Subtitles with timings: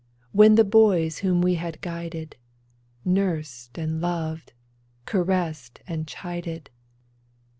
[0.31, 2.35] When the boys whom we had guided,
[3.05, 4.53] Nursed and loved,
[5.05, 6.71] caressed and chided.